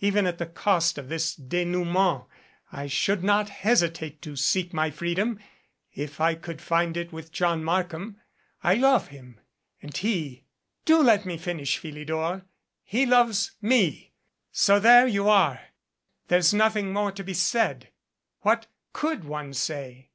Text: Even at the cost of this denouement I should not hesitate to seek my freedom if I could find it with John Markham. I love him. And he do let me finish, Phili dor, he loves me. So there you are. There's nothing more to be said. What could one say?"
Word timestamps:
Even 0.00 0.26
at 0.26 0.38
the 0.38 0.46
cost 0.46 0.96
of 0.96 1.10
this 1.10 1.34
denouement 1.34 2.24
I 2.72 2.86
should 2.86 3.22
not 3.22 3.50
hesitate 3.50 4.22
to 4.22 4.34
seek 4.34 4.72
my 4.72 4.90
freedom 4.90 5.38
if 5.92 6.18
I 6.18 6.34
could 6.34 6.62
find 6.62 6.96
it 6.96 7.12
with 7.12 7.30
John 7.30 7.62
Markham. 7.62 8.16
I 8.64 8.72
love 8.76 9.08
him. 9.08 9.38
And 9.82 9.94
he 9.94 10.46
do 10.86 11.02
let 11.02 11.26
me 11.26 11.36
finish, 11.36 11.78
Phili 11.78 12.06
dor, 12.06 12.46
he 12.84 13.04
loves 13.04 13.50
me. 13.60 14.14
So 14.50 14.80
there 14.80 15.06
you 15.06 15.28
are. 15.28 15.60
There's 16.28 16.54
nothing 16.54 16.90
more 16.94 17.12
to 17.12 17.22
be 17.22 17.34
said. 17.34 17.90
What 18.40 18.68
could 18.94 19.24
one 19.24 19.52
say?" 19.52 20.08